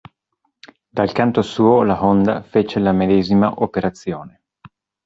[0.89, 4.45] Dal canto suo, la Honda fece la medesima operazione.